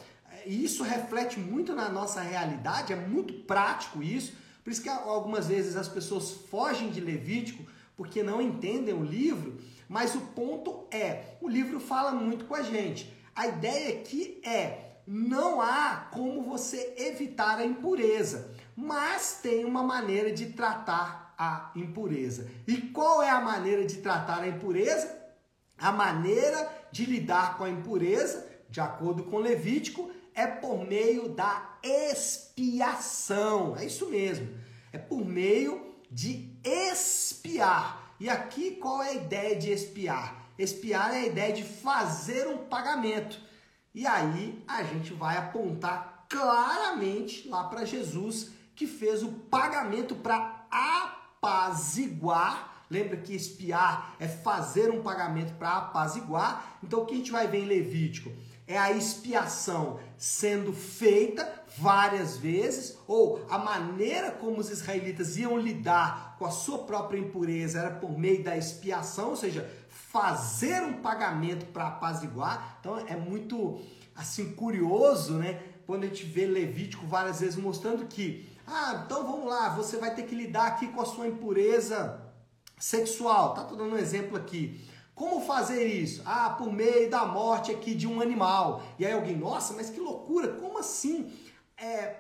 isso 0.46 0.84
reflete 0.84 1.40
muito 1.40 1.74
na 1.74 1.88
nossa 1.88 2.20
realidade, 2.20 2.92
é 2.92 2.98
muito 2.98 3.34
prático 3.46 4.04
isso. 4.04 4.34
Por 4.62 4.74
isso 4.74 4.82
que 4.82 4.90
algumas 4.90 5.48
vezes 5.48 5.78
as 5.78 5.88
pessoas 5.88 6.30
fogem 6.52 6.92
de 6.92 7.00
Levítico 7.00 7.64
porque 7.96 8.22
não 8.22 8.42
entendem 8.42 8.94
o 8.94 9.02
livro, 9.02 9.58
mas 9.88 10.14
o 10.14 10.20
ponto 10.20 10.86
é, 10.92 11.38
o 11.40 11.48
livro 11.48 11.80
fala 11.80 12.12
muito 12.12 12.44
com 12.44 12.56
a 12.56 12.64
gente. 12.64 13.14
A 13.34 13.48
ideia 13.48 13.98
aqui 13.98 14.42
é 14.44 14.98
não 15.08 15.62
há 15.62 16.10
como 16.12 16.44
você 16.44 16.96
evitar 16.98 17.60
a 17.60 17.66
impureza, 17.66 18.54
mas 18.76 19.40
tem 19.42 19.64
uma 19.64 19.84
maneira 19.84 20.34
de 20.34 20.48
tratar 20.48 21.29
a 21.40 21.72
impureza. 21.74 22.52
E 22.68 22.76
qual 22.78 23.24
é 23.24 23.30
a 23.30 23.40
maneira 23.40 23.86
de 23.86 23.98
tratar 23.98 24.42
a 24.42 24.48
impureza? 24.50 25.18
A 25.78 25.90
maneira 25.90 26.70
de 26.92 27.06
lidar 27.06 27.58
com 27.58 27.64
a 27.64 27.70
impureza, 27.70 28.46
de 28.70 28.82
acordo 28.82 29.24
com 29.24 29.40
Levítico, 29.40 30.12
é 30.36 30.46
por 30.46 30.86
meio 30.86 31.30
da 31.30 31.78
expiação. 31.82 33.78
É 33.78 33.86
isso 33.86 34.10
mesmo. 34.10 34.50
É 34.92 34.98
por 34.98 35.26
meio 35.26 35.96
de 36.12 36.54
expiar. 36.62 38.14
E 38.20 38.30
aqui 38.30 38.72
qual 38.72 39.02
é 39.02 39.12
a 39.12 39.14
ideia 39.14 39.56
de 39.56 39.72
expiar? 39.72 40.36
Expiar 40.58 41.14
é 41.14 41.20
a 41.20 41.28
ideia 41.28 41.54
de 41.54 41.64
fazer 41.64 42.48
um 42.48 42.58
pagamento. 42.58 43.40
E 43.96 44.06
aí 44.06 44.62
a 44.68 44.84
gente 44.84 45.14
vai 45.14 45.38
apontar 45.38 46.26
claramente 46.28 47.48
lá 47.48 47.64
para 47.64 47.86
Jesus 47.86 48.52
que 48.76 48.86
fez 48.86 49.24
o 49.24 49.32
pagamento 49.32 50.16
para 50.16 50.68
apaziguar. 51.42 52.84
Lembra 52.90 53.18
que 53.18 53.36
espiar 53.36 54.16
é 54.20 54.28
fazer 54.28 54.90
um 54.90 55.02
pagamento 55.02 55.54
para 55.54 55.78
apaziguar? 55.78 56.80
Então 56.84 57.02
o 57.02 57.06
que 57.06 57.14
a 57.14 57.18
gente 57.18 57.32
vai 57.32 57.48
ver 57.48 57.60
em 57.60 57.66
Levítico? 57.66 58.32
É 58.68 58.78
a 58.78 58.92
expiação 58.92 60.00
sendo 60.18 60.74
feita 60.74 61.64
várias 61.78 62.38
vezes, 62.38 62.98
ou 63.08 63.44
a 63.50 63.58
maneira 63.58 64.32
como 64.32 64.60
os 64.60 64.70
israelitas 64.70 65.38
iam 65.38 65.58
lidar 65.58 66.36
com 66.38 66.46
a 66.46 66.52
sua 66.52 66.80
própria 66.80 67.20
impureza 67.20 67.80
era 67.80 67.92
por 67.96 68.18
meio 68.18 68.44
da 68.44 68.58
expiação, 68.58 69.30
ou 69.30 69.36
seja, 69.36 69.70
fazer 69.90 70.82
um 70.84 71.02
pagamento 71.02 71.66
para 71.68 71.88
apaziguar. 71.88 72.78
Então 72.80 72.98
é 73.08 73.16
muito 73.16 73.80
assim 74.16 74.52
curioso, 74.54 75.34
né? 75.34 75.62
Quando 75.90 76.04
a 76.04 76.06
gente 76.08 76.24
vê 76.24 76.46
Levítico 76.46 77.08
várias 77.08 77.40
vezes 77.40 77.56
mostrando 77.56 78.06
que, 78.06 78.48
ah, 78.68 79.02
então 79.04 79.26
vamos 79.26 79.50
lá, 79.50 79.70
você 79.70 79.98
vai 79.98 80.14
ter 80.14 80.22
que 80.22 80.36
lidar 80.36 80.68
aqui 80.68 80.86
com 80.90 81.02
a 81.02 81.06
sua 81.06 81.28
impureza 81.28 82.22
sexual. 82.78 83.56
Tá 83.56 83.64
tô 83.64 83.76
dando 83.76 83.96
um 83.96 83.98
exemplo 83.98 84.38
aqui. 84.38 84.88
Como 85.16 85.42
fazer 85.48 85.88
isso? 85.88 86.22
Ah, 86.28 86.52
por 86.52 86.72
meio 86.72 87.10
da 87.10 87.26
morte 87.26 87.72
aqui 87.72 87.96
de 87.96 88.06
um 88.06 88.22
animal. 88.22 88.84
E 89.00 89.06
aí 89.06 89.12
alguém, 89.12 89.36
nossa, 89.36 89.74
mas 89.74 89.90
que 89.90 90.00
loucura, 90.00 90.50
como 90.50 90.78
assim 90.78 91.34
é, 91.76 92.18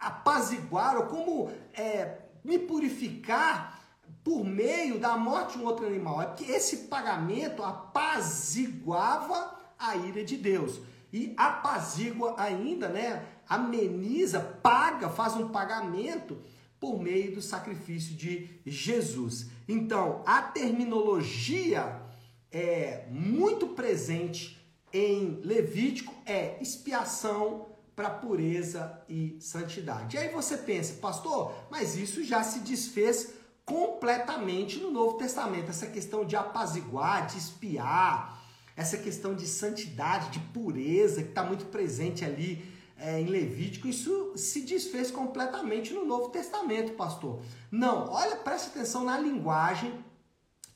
apaziguar 0.00 0.96
ou 0.96 1.04
como 1.04 1.48
é, 1.74 2.22
me 2.42 2.58
purificar 2.58 3.84
por 4.24 4.44
meio 4.44 4.98
da 4.98 5.16
morte 5.16 5.56
de 5.56 5.62
um 5.62 5.66
outro 5.66 5.86
animal. 5.86 6.22
É 6.22 6.26
porque 6.26 6.50
esse 6.50 6.88
pagamento 6.88 7.62
apaziguava 7.62 9.56
a 9.78 9.94
ira 9.94 10.24
de 10.24 10.36
Deus. 10.36 10.80
E 11.12 11.34
apazigua 11.36 12.34
ainda, 12.38 12.88
né? 12.88 13.24
Ameniza, 13.48 14.40
paga, 14.40 15.08
faz 15.08 15.34
um 15.34 15.48
pagamento 15.48 16.38
por 16.78 17.00
meio 17.00 17.34
do 17.34 17.42
sacrifício 17.42 18.14
de 18.14 18.60
Jesus. 18.66 19.46
Então, 19.68 20.22
a 20.26 20.42
terminologia 20.42 22.02
é 22.50 23.06
muito 23.10 23.68
presente 23.68 24.56
em 24.92 25.40
Levítico 25.42 26.14
é 26.24 26.56
expiação 26.60 27.66
para 27.94 28.10
pureza 28.10 29.02
e 29.08 29.36
santidade. 29.40 30.16
E 30.16 30.18
aí 30.18 30.28
você 30.28 30.56
pensa, 30.56 30.94
pastor, 31.00 31.54
mas 31.70 31.96
isso 31.96 32.22
já 32.24 32.42
se 32.42 32.60
desfez 32.60 33.32
completamente 33.64 34.78
no 34.78 34.90
Novo 34.90 35.16
Testamento. 35.16 35.70
Essa 35.70 35.86
questão 35.86 36.24
de 36.24 36.36
apaziguar, 36.36 37.26
de 37.26 37.38
espiar, 37.38 38.35
essa 38.76 38.98
questão 38.98 39.34
de 39.34 39.46
santidade, 39.46 40.30
de 40.30 40.38
pureza, 40.38 41.22
que 41.22 41.30
está 41.30 41.42
muito 41.42 41.64
presente 41.66 42.24
ali 42.24 42.62
é, 42.98 43.20
em 43.20 43.26
Levítico, 43.26 43.88
isso 43.88 44.32
se 44.36 44.60
desfez 44.62 45.10
completamente 45.10 45.92
no 45.92 46.04
Novo 46.04 46.28
Testamento, 46.28 46.92
pastor. 46.92 47.42
Não, 47.70 48.10
olha, 48.10 48.36
preste 48.36 48.68
atenção 48.68 49.04
na 49.04 49.18
linguagem 49.18 49.92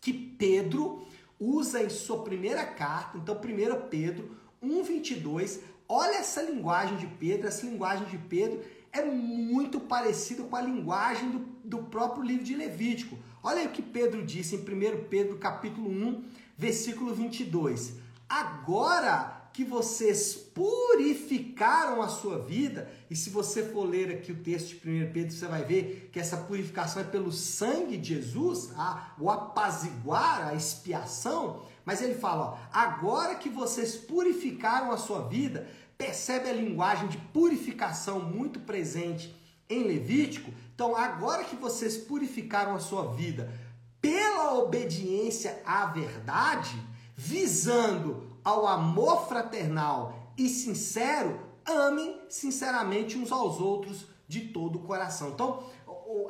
que 0.00 0.12
Pedro 0.12 1.07
usa 1.38 1.83
em 1.83 1.88
sua 1.88 2.23
primeira 2.23 2.64
carta, 2.64 3.19
então 3.19 3.35
1 3.35 3.88
Pedro 3.88 4.37
1,22. 4.62 5.61
Olha 5.88 6.19
essa 6.19 6.42
linguagem 6.42 6.97
de 6.99 7.07
Pedro, 7.07 7.49
essa 7.49 7.66
linguagem 7.66 8.07
de 8.07 8.19
Pedro 8.19 8.62
é 8.92 9.04
muito 9.04 9.80
parecido 9.80 10.45
com 10.45 10.57
a 10.57 10.61
linguagem 10.61 11.30
do, 11.30 11.38
do 11.64 11.78
próprio 11.85 12.23
livro 12.23 12.45
de 12.45 12.54
Levítico. 12.54 13.16
Olha 13.42 13.64
o 13.64 13.71
que 13.71 13.83
Pedro 13.83 14.25
disse 14.25 14.57
em 14.57 14.59
1 14.59 15.04
Pedro 15.09 15.38
capítulo 15.38 15.88
1, 15.88 16.25
versículo 16.60 17.12
22. 17.12 17.94
Agora 18.28 19.48
que 19.52 19.64
vocês 19.64 20.34
purificaram 20.34 22.00
a 22.00 22.06
sua 22.06 22.38
vida, 22.38 22.88
e 23.10 23.16
se 23.16 23.30
você 23.30 23.64
for 23.64 23.84
ler 23.84 24.12
aqui 24.12 24.30
o 24.30 24.36
texto 24.36 24.80
de 24.80 24.88
1 24.88 25.12
Pedro, 25.12 25.34
você 25.34 25.46
vai 25.46 25.64
ver 25.64 26.10
que 26.12 26.20
essa 26.20 26.36
purificação 26.36 27.02
é 27.02 27.04
pelo 27.04 27.32
sangue 27.32 27.96
de 27.96 28.14
Jesus, 28.14 28.70
a, 28.76 29.12
o 29.18 29.28
apaziguar, 29.28 30.46
a 30.46 30.54
expiação, 30.54 31.62
mas 31.84 32.00
ele 32.00 32.14
fala, 32.14 32.42
ó, 32.42 32.58
agora 32.72 33.34
que 33.34 33.48
vocês 33.48 33.96
purificaram 33.96 34.92
a 34.92 34.96
sua 34.96 35.26
vida, 35.26 35.66
Percebe 36.00 36.48
a 36.48 36.54
linguagem 36.54 37.08
de 37.08 37.18
purificação 37.18 38.20
muito 38.20 38.58
presente 38.60 39.36
em 39.68 39.84
Levítico? 39.84 40.50
Então, 40.74 40.96
agora 40.96 41.44
que 41.44 41.54
vocês 41.54 41.94
purificaram 41.98 42.74
a 42.74 42.78
sua 42.78 43.12
vida 43.12 43.52
pela 44.00 44.54
obediência 44.54 45.62
à 45.64 45.87
verdade, 45.87 46.76
visando 47.16 48.30
ao 48.42 48.66
amor 48.66 49.28
fraternal 49.28 50.33
e 50.37 50.49
sincero, 50.49 51.40
amem 51.64 52.21
sinceramente 52.28 53.19
uns 53.19 53.30
aos 53.30 53.61
outros 53.61 54.07
de 54.26 54.40
todo 54.49 54.76
o 54.76 54.83
coração. 54.83 55.30
Então, 55.30 55.64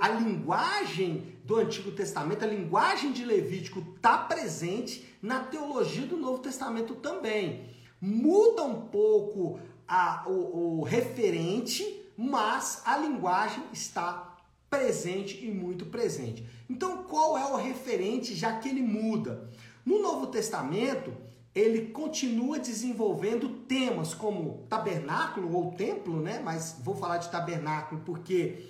a 0.00 0.08
linguagem 0.08 1.38
do 1.44 1.56
Antigo 1.56 1.92
Testamento, 1.92 2.44
a 2.44 2.48
linguagem 2.48 3.12
de 3.12 3.24
Levítico 3.24 3.84
está 3.96 4.18
presente 4.18 5.16
na 5.22 5.40
teologia 5.40 6.06
do 6.06 6.16
Novo 6.16 6.38
Testamento 6.38 6.94
também 6.96 7.70
muda 8.00 8.64
um 8.64 8.86
pouco 8.86 9.60
a, 9.86 10.24
o, 10.26 10.80
o 10.80 10.82
referente, 10.82 12.10
mas 12.16 12.82
a 12.86 12.96
linguagem 12.96 13.62
está 13.72 14.12
presente 14.12 14.29
presente 14.70 15.44
e 15.44 15.50
muito 15.50 15.86
presente. 15.86 16.48
Então, 16.68 17.02
qual 17.02 17.36
é 17.36 17.44
o 17.44 17.56
referente 17.56 18.34
já 18.34 18.56
que 18.58 18.68
ele 18.68 18.80
muda? 18.80 19.50
No 19.84 20.00
Novo 20.00 20.28
Testamento, 20.28 21.12
ele 21.52 21.86
continua 21.86 22.60
desenvolvendo 22.60 23.48
temas 23.66 24.14
como 24.14 24.66
tabernáculo 24.68 25.52
ou 25.52 25.72
templo, 25.72 26.20
né? 26.20 26.40
Mas 26.42 26.76
vou 26.84 26.94
falar 26.94 27.18
de 27.18 27.30
tabernáculo 27.30 28.02
porque 28.04 28.68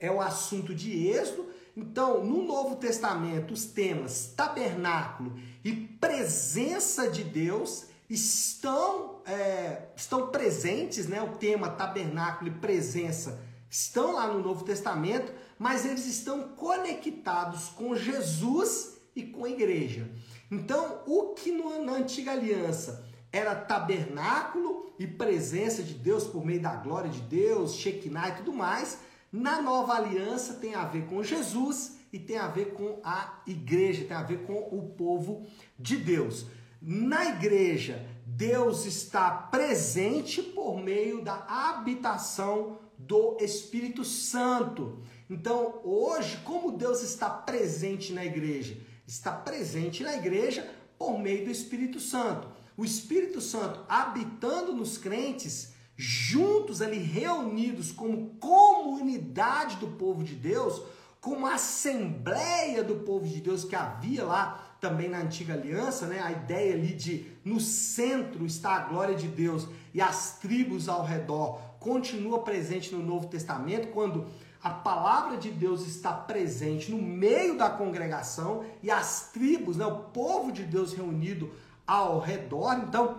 é 0.00 0.10
o 0.10 0.20
assunto 0.20 0.74
de 0.74 1.06
Êxodo. 1.06 1.46
Então, 1.76 2.24
no 2.24 2.42
Novo 2.42 2.76
Testamento, 2.76 3.54
os 3.54 3.66
temas 3.66 4.32
tabernáculo 4.36 5.38
e 5.64 5.72
presença 5.72 7.08
de 7.08 7.22
Deus 7.22 7.86
estão, 8.10 9.20
é, 9.24 9.82
estão 9.94 10.28
presentes, 10.28 11.06
né? 11.06 11.22
O 11.22 11.36
tema 11.36 11.68
tabernáculo 11.68 12.50
e 12.50 12.54
presença 12.54 13.40
estão 13.76 14.12
lá 14.12 14.26
no 14.26 14.42
Novo 14.42 14.64
Testamento, 14.64 15.30
mas 15.58 15.84
eles 15.84 16.06
estão 16.06 16.48
conectados 16.48 17.68
com 17.68 17.94
Jesus 17.94 18.96
e 19.14 19.24
com 19.24 19.44
a 19.44 19.50
igreja. 19.50 20.10
Então, 20.50 21.02
o 21.06 21.34
que 21.34 21.52
na 21.52 21.92
antiga 21.92 22.32
aliança 22.32 23.04
era 23.30 23.54
tabernáculo 23.54 24.94
e 24.98 25.06
presença 25.06 25.82
de 25.82 25.92
Deus 25.92 26.24
por 26.24 26.44
meio 26.44 26.62
da 26.62 26.74
glória 26.74 27.10
de 27.10 27.20
Deus, 27.20 27.74
Shekinah 27.74 28.30
e 28.30 28.36
tudo 28.36 28.52
mais, 28.54 28.98
na 29.30 29.60
nova 29.60 29.94
aliança 29.94 30.54
tem 30.54 30.74
a 30.74 30.84
ver 30.84 31.06
com 31.06 31.22
Jesus 31.22 31.98
e 32.10 32.18
tem 32.18 32.38
a 32.38 32.48
ver 32.48 32.72
com 32.72 32.98
a 33.04 33.42
igreja, 33.46 34.06
tem 34.06 34.16
a 34.16 34.22
ver 34.22 34.46
com 34.46 34.54
o 34.54 34.88
povo 34.96 35.46
de 35.78 35.98
Deus. 35.98 36.46
Na 36.80 37.26
igreja, 37.26 38.08
Deus 38.24 38.86
está 38.86 39.30
presente 39.30 40.42
por 40.42 40.82
meio 40.82 41.22
da 41.22 41.44
habitação 41.48 42.78
do 42.98 43.36
Espírito 43.40 44.04
Santo. 44.04 45.02
Então, 45.28 45.80
hoje, 45.84 46.38
como 46.44 46.76
Deus 46.76 47.02
está 47.02 47.28
presente 47.28 48.12
na 48.12 48.24
igreja? 48.24 48.78
Está 49.06 49.32
presente 49.32 50.02
na 50.02 50.16
igreja 50.16 50.68
por 50.98 51.18
meio 51.18 51.44
do 51.44 51.50
Espírito 51.50 52.00
Santo. 52.00 52.48
O 52.76 52.84
Espírito 52.84 53.40
Santo 53.40 53.80
habitando 53.88 54.72
nos 54.72 54.98
crentes, 54.98 55.72
juntos 55.96 56.82
ali 56.82 56.98
reunidos 56.98 57.90
como 57.90 58.36
comunidade 58.38 59.76
do 59.76 59.88
povo 59.88 60.22
de 60.22 60.34
Deus, 60.34 60.82
como 61.20 61.46
assembleia 61.46 62.84
do 62.84 62.96
povo 62.96 63.26
de 63.26 63.40
Deus 63.40 63.64
que 63.64 63.74
havia 63.74 64.24
lá 64.24 64.76
também 64.80 65.08
na 65.08 65.18
antiga 65.18 65.54
aliança, 65.54 66.06
né? 66.06 66.20
A 66.20 66.30
ideia 66.30 66.74
ali 66.74 66.92
de 66.92 67.26
no 67.44 67.58
centro 67.58 68.44
está 68.44 68.76
a 68.76 68.80
glória 68.80 69.14
de 69.14 69.26
Deus 69.26 69.66
e 69.92 70.00
as 70.00 70.38
tribos 70.38 70.88
ao 70.88 71.04
redor 71.04 71.60
continua 71.86 72.40
presente 72.40 72.92
no 72.92 73.00
Novo 73.00 73.28
Testamento 73.28 73.92
quando 73.92 74.26
a 74.60 74.70
palavra 74.70 75.36
de 75.36 75.52
Deus 75.52 75.86
está 75.86 76.12
presente 76.12 76.90
no 76.90 77.00
meio 77.00 77.56
da 77.56 77.70
congregação 77.70 78.64
e 78.82 78.90
as 78.90 79.30
tribos, 79.30 79.76
né, 79.76 79.86
o 79.86 80.00
povo 80.06 80.50
de 80.50 80.64
Deus 80.64 80.92
reunido 80.92 81.52
ao 81.86 82.18
redor. 82.18 82.74
Então, 82.82 83.18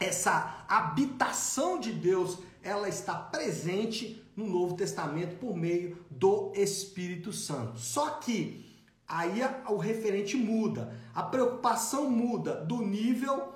essa 0.00 0.64
habitação 0.66 1.78
de 1.78 1.92
Deus, 1.92 2.38
ela 2.62 2.88
está 2.88 3.14
presente 3.14 4.24
no 4.34 4.46
Novo 4.46 4.74
Testamento 4.74 5.36
por 5.36 5.54
meio 5.54 5.98
do 6.10 6.50
Espírito 6.54 7.30
Santo. 7.30 7.78
Só 7.78 8.08
que 8.12 8.74
aí 9.06 9.40
o 9.68 9.76
referente 9.76 10.34
muda, 10.34 10.96
a 11.14 11.22
preocupação 11.22 12.08
muda 12.08 12.54
do 12.54 12.80
nível 12.80 13.52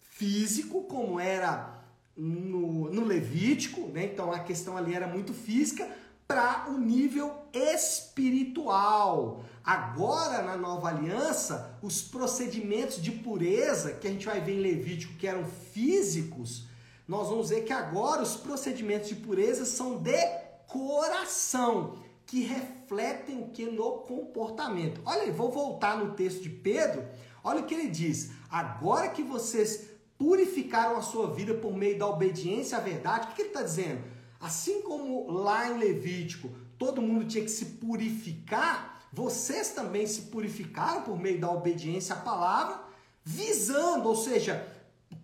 físico, 0.00 0.82
como 0.82 1.20
era 1.20 1.81
no, 2.16 2.90
no 2.90 3.04
Levítico, 3.04 3.88
né? 3.88 4.04
então 4.04 4.32
a 4.32 4.40
questão 4.40 4.76
ali 4.76 4.94
era 4.94 5.06
muito 5.06 5.32
física, 5.32 5.88
para 6.26 6.70
o 6.70 6.78
nível 6.78 7.32
espiritual. 7.52 9.44
Agora, 9.62 10.42
na 10.42 10.56
nova 10.56 10.88
aliança, 10.88 11.78
os 11.82 12.00
procedimentos 12.02 13.02
de 13.02 13.10
pureza 13.10 13.92
que 13.92 14.08
a 14.08 14.10
gente 14.10 14.26
vai 14.26 14.40
ver 14.40 14.58
em 14.58 14.60
Levítico, 14.60 15.14
que 15.14 15.26
eram 15.26 15.44
físicos, 15.44 16.66
nós 17.06 17.28
vamos 17.28 17.50
ver 17.50 17.64
que 17.64 17.72
agora 17.72 18.22
os 18.22 18.36
procedimentos 18.36 19.08
de 19.08 19.16
pureza 19.16 19.64
são 19.64 19.98
de 19.98 20.18
coração, 20.66 21.98
que 22.24 22.42
refletem 22.42 23.42
o 23.42 23.48
que 23.48 23.66
no 23.66 23.98
comportamento. 23.98 25.02
Olha 25.04 25.22
aí, 25.22 25.30
vou 25.30 25.50
voltar 25.50 25.98
no 25.98 26.14
texto 26.14 26.42
de 26.42 26.48
Pedro. 26.48 27.04
Olha 27.44 27.60
o 27.60 27.66
que 27.66 27.74
ele 27.74 27.88
diz: 27.88 28.30
agora 28.50 29.10
que 29.10 29.22
vocês 29.22 29.91
purificaram 30.22 30.96
a 30.96 31.02
sua 31.02 31.34
vida 31.34 31.52
por 31.52 31.76
meio 31.76 31.98
da 31.98 32.06
obediência 32.06 32.78
à 32.78 32.80
verdade, 32.80 33.26
o 33.26 33.34
que 33.34 33.42
ele 33.42 33.48
está 33.48 33.60
dizendo? 33.60 34.04
Assim 34.40 34.80
como 34.82 35.28
lá 35.28 35.68
em 35.68 35.78
Levítico 35.78 36.48
todo 36.78 37.02
mundo 37.02 37.24
tinha 37.24 37.42
que 37.42 37.50
se 37.50 37.64
purificar, 37.64 39.02
vocês 39.12 39.70
também 39.70 40.06
se 40.06 40.22
purificaram 40.22 41.02
por 41.02 41.18
meio 41.18 41.40
da 41.40 41.50
obediência 41.50 42.14
à 42.14 42.18
palavra, 42.18 42.80
visando, 43.24 44.08
ou 44.08 44.14
seja, 44.14 44.64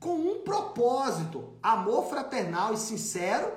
com 0.01 0.17
um 0.17 0.41
propósito, 0.41 1.57
amor 1.63 2.09
fraternal 2.09 2.75
e 2.75 2.77
sincero, 2.77 3.53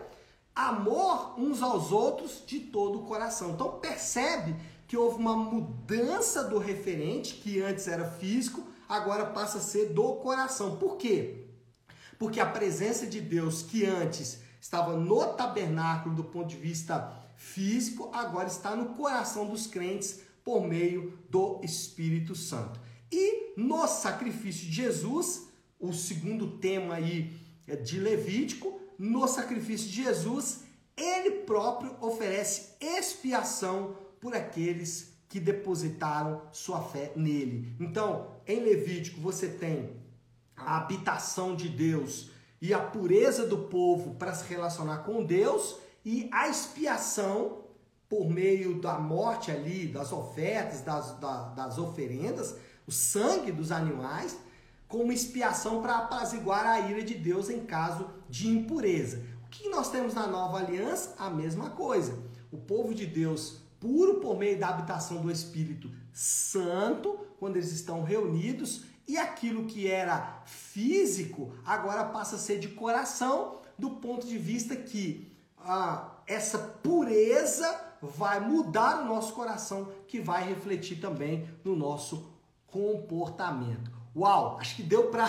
amor 0.56 1.40
uns 1.40 1.64
aos 1.64 1.92
outros 1.92 2.44
de 2.46 2.60
todo 2.60 3.00
o 3.00 3.06
coração. 3.06 3.50
Então 3.50 3.80
percebe 3.80 4.56
que 4.88 4.96
houve 4.96 5.18
uma 5.18 5.36
mudança 5.36 6.44
do 6.44 6.60
referente, 6.60 7.34
que 7.34 7.64
antes 7.64 7.88
era 7.88 8.06
físico, 8.06 8.64
agora 8.92 9.26
passa 9.26 9.58
a 9.58 9.62
ser 9.62 9.94
do 9.94 10.16
coração. 10.16 10.78
Por 10.78 10.98
quê? 10.98 11.46
Porque 12.20 12.40
a 12.40 12.46
presença 12.46 13.08
de 13.08 13.22
Deus 13.22 13.62
que 13.64 13.86
antes 13.86 14.42
estava 14.60 14.98
no 14.98 15.34
tabernáculo 15.34 16.14
do 16.14 16.26
ponto 16.26 16.50
de 16.50 16.58
vista 16.58 17.12
físico, 17.38 18.12
agora 18.14 18.48
está 18.48 18.76
no 18.76 18.94
coração 18.94 19.48
dos 19.48 19.66
crentes 19.66 20.22
por 20.44 20.62
meio 20.68 21.18
do 21.30 21.62
Espírito 21.64 22.36
Santo. 22.36 22.80
E 23.10 23.54
no 23.58 23.88
sacrifício 23.88 24.68
de 24.68 24.74
Jesus, 24.74 25.48
o 25.80 25.94
segundo 25.94 26.58
tema 26.58 26.96
aí 26.96 27.34
é 27.68 27.78
de 27.78 27.98
Levítico, 27.98 28.80
no 29.00 29.26
sacrifício 29.28 29.90
de 29.90 30.04
Jesus, 30.04 30.64
ele 30.98 31.32
próprio 31.46 31.96
oferece 32.02 32.74
expiação 32.80 33.96
por 34.20 34.36
aqueles 34.36 35.11
que 35.32 35.40
depositaram 35.40 36.42
sua 36.52 36.82
fé 36.82 37.14
nele. 37.16 37.74
Então, 37.80 38.28
em 38.46 38.60
Levítico 38.60 39.22
você 39.22 39.48
tem 39.48 39.96
a 40.58 40.76
habitação 40.76 41.56
de 41.56 41.70
Deus 41.70 42.30
e 42.62 42.74
a 42.74 42.80
pureza 42.80 43.48
do 43.48 43.60
povo 43.60 44.16
para 44.16 44.34
se 44.34 44.44
relacionar 44.50 45.00
com 45.00 45.24
Deus 45.24 45.78
e 46.04 46.30
a 46.34 46.50
expiação 46.50 47.64
por 48.10 48.30
meio 48.30 48.82
da 48.82 49.00
morte 49.00 49.50
ali, 49.52 49.88
das 49.88 50.12
ofertas, 50.12 50.82
das, 50.82 51.18
das 51.56 51.78
oferendas, 51.78 52.58
o 52.86 52.92
sangue 52.92 53.54
dos 53.54 53.72
animais, 53.72 54.38
como 54.86 55.14
expiação 55.14 55.82
para 55.82 56.00
apaziguar 56.00 56.68
a 56.68 56.90
ira 56.90 57.04
de 57.04 57.14
Deus 57.14 57.50
em 57.50 57.62
caso 57.62 58.10
de 58.30 58.50
impureza. 58.50 59.24
O 59.46 59.50
que 59.50 59.70
nós 59.70 59.90
temos 59.90 60.14
na 60.14 60.28
nova 60.28 60.58
aliança? 60.58 61.16
A 61.18 61.30
mesma 61.30 61.70
coisa. 61.70 62.20
O 62.52 62.58
povo 62.58 62.94
de 62.94 63.06
Deus 63.06 63.62
puro 63.82 64.22
por 64.22 64.38
meio 64.38 64.58
da 64.58 64.70
habitação 64.70 65.18
do 65.18 65.32
Espírito 65.32 65.92
Santo, 66.14 67.20
quando 67.40 67.58
eles 67.58 67.72
estão 67.72 68.04
reunidos, 68.04 68.86
e 69.08 69.18
aquilo 69.18 69.66
que 69.66 69.90
era 69.90 70.44
físico 70.46 71.52
agora 71.66 72.06
passa 72.06 72.36
a 72.36 72.40
ser 72.40 72.60
de 72.60 72.70
coração, 72.70 73.58
do 73.78 73.90
ponto 73.90 74.26
de 74.28 74.38
vista 74.38 74.76
que 74.76 75.36
ah, 75.58 76.12
essa 76.28 76.60
pureza 76.60 77.68
vai 78.02 78.40
mudar 78.40 79.02
o 79.02 79.06
nosso 79.06 79.34
coração, 79.34 79.92
que 80.08 80.22
vai 80.22 80.48
refletir 80.48 81.00
também 81.00 81.50
no 81.64 81.76
nosso 81.76 82.32
comportamento. 82.68 83.92
Uau, 84.16 84.58
acho 84.60 84.76
que 84.76 84.84
deu 84.84 85.10
para 85.10 85.28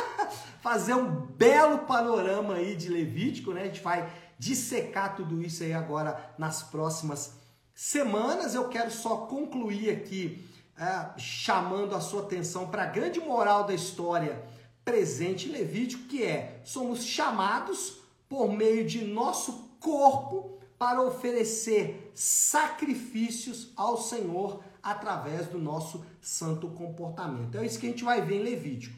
fazer 0.60 0.94
um 0.94 1.08
belo 1.08 1.80
panorama 1.80 2.54
aí 2.54 2.76
de 2.76 2.88
Levítico, 2.88 3.52
né? 3.52 3.62
A 3.62 3.66
gente 3.66 3.82
vai 3.82 4.12
dissecar 4.38 5.16
tudo 5.16 5.42
isso 5.42 5.62
aí 5.62 5.72
agora 5.72 6.34
nas 6.38 6.62
próximas 6.62 7.45
semanas. 7.76 8.54
Eu 8.54 8.68
quero 8.68 8.90
só 8.90 9.18
concluir 9.18 9.90
aqui 9.90 10.42
é, 10.76 11.18
chamando 11.18 11.94
a 11.94 12.00
sua 12.00 12.22
atenção 12.22 12.68
para 12.68 12.84
a 12.84 12.86
grande 12.86 13.20
moral 13.20 13.64
da 13.64 13.74
história 13.74 14.42
presente 14.84 15.48
em 15.48 15.52
Levítico, 15.52 16.08
que 16.08 16.24
é: 16.24 16.60
somos 16.64 17.04
chamados 17.04 17.98
por 18.28 18.50
meio 18.50 18.84
de 18.84 19.04
nosso 19.04 19.76
corpo 19.78 20.58
para 20.78 21.02
oferecer 21.02 22.10
sacrifícios 22.14 23.72
ao 23.76 23.96
Senhor 23.96 24.62
através 24.82 25.46
do 25.46 25.58
nosso 25.58 26.04
santo 26.20 26.68
comportamento. 26.68 27.56
É 27.56 27.64
isso 27.64 27.78
que 27.78 27.86
a 27.86 27.90
gente 27.90 28.04
vai 28.04 28.22
ver 28.22 28.40
em 28.40 28.42
Levítico. 28.42 28.96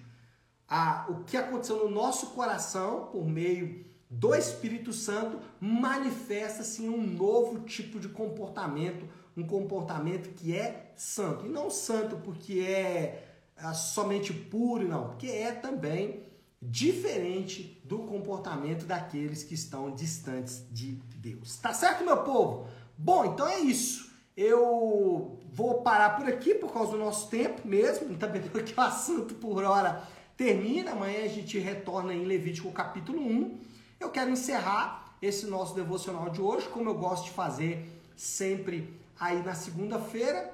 Ah, 0.69 1.07
o 1.09 1.25
que 1.25 1.37
aconteceu 1.37 1.85
no 1.85 1.91
nosso 1.91 2.29
coração 2.29 3.09
por 3.11 3.27
meio 3.27 3.88
do 4.11 4.35
Espírito 4.35 4.93
Santo 4.93 5.39
manifesta-se 5.61 6.85
em 6.85 6.89
um 6.89 7.07
novo 7.07 7.61
tipo 7.61 8.01
de 8.01 8.09
comportamento, 8.09 9.07
um 9.37 9.47
comportamento 9.47 10.31
que 10.35 10.57
é 10.57 10.93
santo. 10.97 11.47
E 11.47 11.49
não 11.49 11.71
santo 11.71 12.17
porque 12.17 12.61
é, 12.61 13.29
é 13.57 13.73
somente 13.75 14.33
puro, 14.33 14.89
não, 14.89 15.09
porque 15.09 15.27
é 15.27 15.53
também 15.53 16.27
diferente 16.61 17.81
do 17.85 18.01
comportamento 18.01 18.85
daqueles 18.85 19.45
que 19.45 19.55
estão 19.55 19.95
distantes 19.95 20.65
de 20.71 20.93
Deus. 21.17 21.57
Tá 21.59 21.73
certo, 21.73 22.05
meu 22.05 22.25
povo? 22.25 22.67
Bom, 22.97 23.27
então 23.27 23.47
é 23.47 23.61
isso. 23.61 24.09
Eu 24.37 25.39
vou 25.53 25.83
parar 25.83 26.17
por 26.17 26.27
aqui 26.27 26.55
por 26.55 26.73
causa 26.73 26.93
do 26.93 26.99
nosso 26.99 27.29
tempo 27.29 27.67
mesmo. 27.67 28.15
Também 28.19 28.43
porque 28.43 28.75
o 28.77 28.81
assunto 28.81 29.35
por 29.35 29.63
hora 29.63 30.03
termina. 30.37 30.93
Amanhã 30.93 31.25
a 31.25 31.29
gente 31.29 31.59
retorna 31.59 32.15
em 32.15 32.25
Levítico 32.25 32.73
capítulo 32.73 33.21
1. 33.21 33.59
Eu 34.01 34.11
quero 34.11 34.31
encerrar 34.31 35.17
esse 35.21 35.47
nosso 35.47 35.75
devocional 35.75 36.31
de 36.31 36.41
hoje, 36.41 36.69
como 36.69 36.89
eu 36.89 36.95
gosto 36.95 37.25
de 37.25 37.31
fazer 37.31 37.91
sempre 38.17 38.99
aí 39.19 39.43
na 39.43 39.55
segunda-feira, 39.55 40.53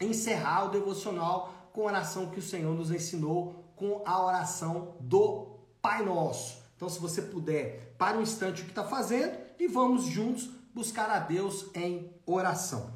encerrar 0.00 0.64
o 0.64 0.70
devocional 0.70 1.70
com 1.72 1.82
a 1.82 1.92
oração 1.92 2.30
que 2.30 2.38
o 2.38 2.42
Senhor 2.42 2.74
nos 2.74 2.90
ensinou, 2.90 3.64
com 3.76 4.02
a 4.04 4.24
oração 4.24 4.94
do 5.00 5.58
Pai 5.80 6.04
Nosso. 6.04 6.62
Então, 6.76 6.88
se 6.88 6.98
você 6.98 7.22
puder, 7.22 7.94
para 7.96 8.18
um 8.18 8.22
instante 8.22 8.62
o 8.62 8.64
que 8.64 8.70
está 8.70 8.84
fazendo 8.84 9.38
e 9.58 9.68
vamos 9.68 10.04
juntos 10.04 10.50
buscar 10.74 11.08
a 11.10 11.20
Deus 11.20 11.66
em 11.74 12.12
oração. 12.26 12.92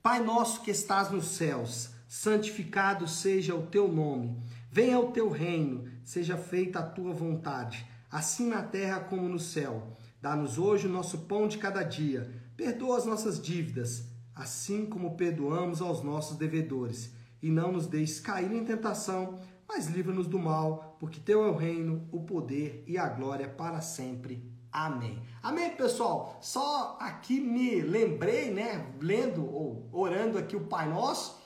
Pai 0.00 0.20
nosso 0.20 0.62
que 0.62 0.70
estás 0.70 1.10
nos 1.10 1.26
céus, 1.26 1.90
santificado 2.06 3.08
seja 3.08 3.54
o 3.54 3.66
teu 3.66 3.88
nome. 3.88 4.40
Venha 4.70 4.98
o 4.98 5.10
teu 5.10 5.28
reino, 5.28 5.90
seja 6.04 6.36
feita 6.36 6.78
a 6.78 6.86
tua 6.86 7.12
vontade, 7.12 7.84
assim 8.10 8.48
na 8.48 8.62
terra 8.62 9.00
como 9.00 9.28
no 9.28 9.38
céu. 9.38 9.96
Dá-nos 10.20 10.58
hoje 10.58 10.86
o 10.86 10.90
nosso 10.90 11.18
pão 11.18 11.46
de 11.46 11.58
cada 11.58 11.82
dia. 11.82 12.30
Perdoa 12.56 12.96
as 12.96 13.04
nossas 13.04 13.40
dívidas, 13.40 14.04
assim 14.34 14.86
como 14.86 15.16
perdoamos 15.16 15.80
aos 15.80 16.02
nossos 16.02 16.36
devedores. 16.36 17.12
E 17.40 17.50
não 17.50 17.70
nos 17.70 17.86
deixes 17.86 18.18
cair 18.18 18.52
em 18.52 18.64
tentação, 18.64 19.38
mas 19.68 19.86
livra-nos 19.86 20.26
do 20.26 20.38
mal, 20.38 20.96
porque 20.98 21.20
teu 21.20 21.44
é 21.44 21.48
o 21.48 21.56
reino, 21.56 22.08
o 22.10 22.22
poder 22.22 22.82
e 22.86 22.98
a 22.98 23.08
glória 23.08 23.48
para 23.48 23.80
sempre. 23.80 24.50
Amém. 24.72 25.22
Amém, 25.42 25.70
pessoal. 25.76 26.38
Só 26.40 26.96
aqui 27.00 27.40
me 27.40 27.80
lembrei, 27.80 28.50
né, 28.50 28.92
lendo 29.00 29.44
ou 29.44 29.88
orando 29.92 30.36
aqui 30.36 30.56
o 30.56 30.66
Pai 30.66 30.88
Nosso, 30.88 31.38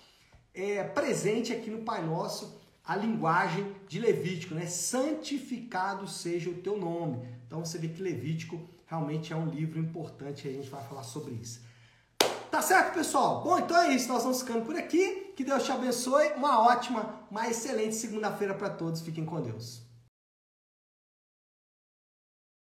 é 0.54 0.82
presente 0.82 1.52
aqui 1.52 1.70
no 1.70 1.82
Pai 1.82 2.04
Nosso 2.04 2.60
a 2.84 2.96
linguagem 2.96 3.72
de 3.92 4.00
Levítico, 4.00 4.54
né? 4.54 4.64
Santificado 4.64 6.08
seja 6.08 6.48
o 6.48 6.54
teu 6.54 6.78
nome. 6.78 7.28
Então 7.46 7.62
você 7.62 7.76
vê 7.76 7.88
que 7.88 8.02
Levítico 8.02 8.58
realmente 8.86 9.34
é 9.34 9.36
um 9.36 9.44
livro 9.44 9.78
importante 9.78 10.48
e 10.48 10.50
a 10.50 10.52
gente 10.54 10.70
vai 10.70 10.82
falar 10.82 11.02
sobre 11.02 11.34
isso. 11.34 11.60
Tá 12.50 12.62
certo, 12.62 12.94
pessoal? 12.94 13.42
Bom, 13.42 13.58
então 13.58 13.76
é 13.76 13.94
isso. 13.94 14.08
Nós 14.08 14.22
vamos 14.22 14.40
ficando 14.40 14.64
por 14.64 14.76
aqui. 14.76 15.34
Que 15.36 15.44
Deus 15.44 15.62
te 15.62 15.72
abençoe. 15.72 16.28
Uma 16.38 16.62
ótima, 16.62 17.20
uma 17.30 17.46
excelente 17.50 17.94
segunda-feira 17.94 18.54
para 18.54 18.70
todos. 18.70 19.02
Fiquem 19.02 19.26
com 19.26 19.42
Deus. 19.42 19.81